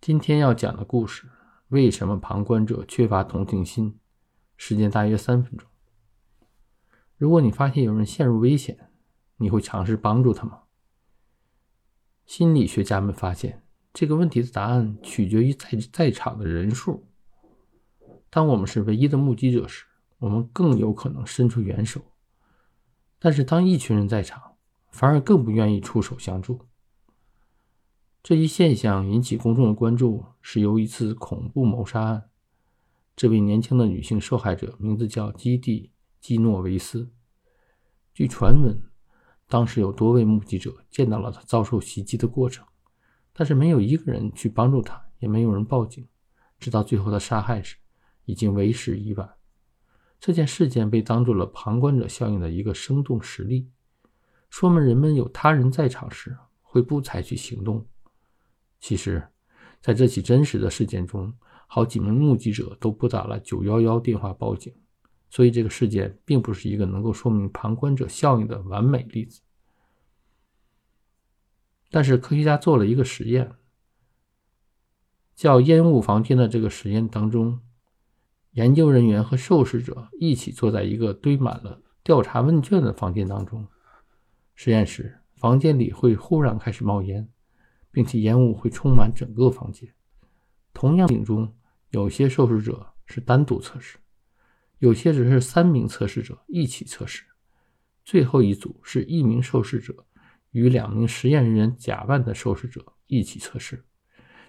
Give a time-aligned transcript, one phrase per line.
[0.00, 1.28] 今天要讲的故事，
[1.68, 3.98] 为什么旁观者缺乏同情心？
[4.56, 5.68] 时间大约三分钟。
[7.18, 8.90] 如果你发现有人陷入危险，
[9.36, 10.60] 你会尝试帮助他吗？
[12.24, 13.62] 心理学家们发现，
[13.92, 17.06] 这个问题的答案取决于在在场的人数。
[18.30, 19.84] 当我们是唯一的目击者时，
[20.16, 22.00] 我们更有可能伸出援手；
[23.18, 24.54] 但是当一群人在场，
[24.88, 26.69] 反而更不愿意出手相助。
[28.22, 32.28] 这一现象引起公众的关注，是由一次恐怖谋杀案。
[33.16, 35.86] 这位年轻的女性受害者名字叫基蒂·
[36.20, 37.10] 基诺维斯。
[38.12, 38.78] 据传闻，
[39.48, 42.66] 当时有多位目击者见到了她遭受袭击的过程，
[43.32, 46.06] 但是没有一个人去帮助她，也没有人报警。
[46.58, 47.76] 直到最后的杀害时，
[48.26, 49.30] 已经为时已晚。
[50.20, 53.70] 这件事件被当做了旁观者效应的一个生动实例，
[54.50, 57.86] 说明人们有他人在场时会不采取行动。
[58.80, 59.22] 其实，
[59.80, 61.32] 在这起真实的事件中，
[61.66, 64.74] 好几名目击者都拨打了911电话报警，
[65.28, 69.42] 所以这个事件并不是一个能够说明旁观者效应的完美例子。
[71.90, 73.52] 但是，科学家做了一个实验，
[75.34, 77.60] 叫“烟雾房间”的这个实验当中，
[78.52, 83.66] 研究人员和受试者一起坐在一个堆满了调查问卷的房间当中。
[84.54, 87.28] 实验时，房间里会忽然开始冒烟。
[87.92, 89.92] 并且烟雾会充满整个房间。
[90.72, 91.54] 同样，景中
[91.90, 93.98] 有些受试者是单独测试，
[94.78, 97.24] 有些只是三名测试者一起测试。
[98.04, 100.06] 最后一组是一名受试者
[100.50, 103.84] 与两名实验人员假扮的受试者一起测试。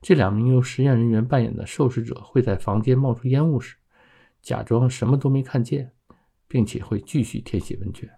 [0.00, 3.76] 这两名由实验人员扮演的受试者会在房间冒出烟雾时，
[4.42, 5.92] 假装什么都没看见，
[6.46, 8.08] 并且会继续填写问卷。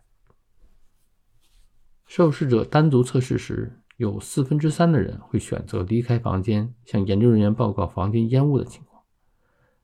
[2.07, 3.80] 受试者单独测试时。
[4.01, 9.03] 有四分之三的人会选择离开房间，向研究人员报告房间烟雾的情况。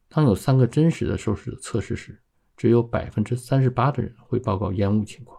[0.08, 2.22] 当有三个真实的受试者测试时，
[2.56, 5.38] 只有百分之三十八的人会报告烟雾情况。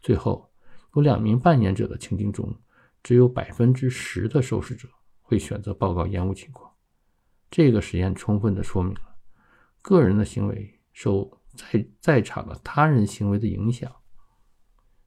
[0.00, 0.50] 最后，
[0.94, 2.58] 有两名扮演者的情境中，
[3.02, 4.88] 只有百分之十的受试者
[5.20, 6.72] 会选择报告烟雾情况。
[7.50, 9.16] 这个实验充分地说明了，
[9.82, 13.94] 个人的行为受在在场的他人行为的影响，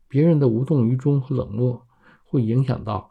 [0.08, 1.88] 别人的无动于衷和冷漠。
[2.30, 3.10] 会影响到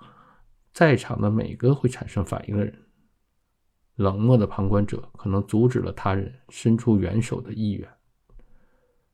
[0.72, 2.86] 在场的每个会产生反应的人。
[3.96, 7.88] 冷漠的旁观者可能阻止了他人伸出援手的意愿。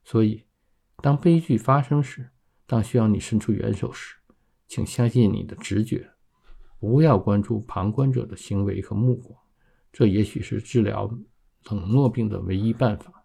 [0.04, 0.44] 所以，
[0.98, 2.28] 当悲剧发生时，
[2.66, 4.16] 当需要你伸出援手时，
[4.68, 6.10] 请相信你的直觉，
[6.78, 9.40] 不要关注旁观者的行为和目光。
[9.90, 11.10] 这也许是治疗
[11.70, 13.24] 冷漠病的唯一办法。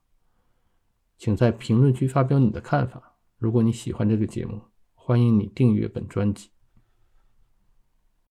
[1.18, 3.18] 请在评论区发表你的看法。
[3.38, 4.62] 如果你喜欢这个节目，
[4.96, 6.50] 欢迎你订阅本专辑。